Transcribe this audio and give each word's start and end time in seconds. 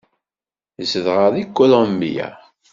Zedɣeɣ 0.89 1.27
deg 1.35 1.47
Kulumbya. 1.57 2.27